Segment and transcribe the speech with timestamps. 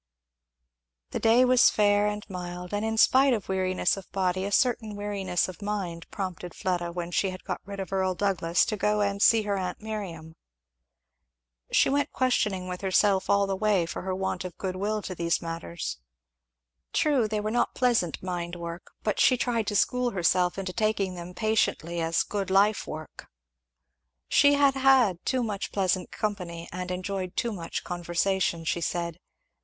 [1.11, 4.95] The day was fair and mild, and in spite of weariness of body a certain
[4.95, 9.01] weariness of mind prompted Fleda when she had got rid of Earl Douglass, to go
[9.01, 10.33] and see her aunt Miriam.
[11.71, 15.13] She went questioning with herself all the way for her want of good will to
[15.13, 15.99] these matters.
[16.93, 21.13] True, they were not pleasant mind work; but she tried to school herself into taking
[21.13, 23.27] them patiently as good life work.
[24.27, 29.19] She had had too much pleasant company and enjoyed too much conversation, she said.